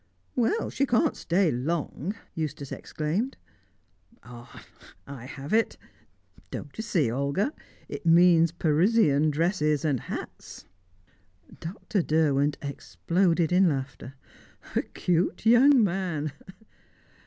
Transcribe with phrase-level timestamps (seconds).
[0.35, 3.37] "Well, she can't stay long," Eustace exclaimed.
[4.23, 4.65] "Ah!
[5.05, 5.77] I have it!
[6.49, 7.53] Don't you see, Olga?
[7.87, 10.65] It means Parisian dresses and hats!"
[11.59, 12.01] Dr.
[12.01, 14.15] Derwent exploded in laughter.
[14.75, 16.31] "Acute young man!